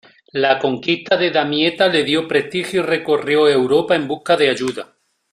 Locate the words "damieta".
1.29-1.87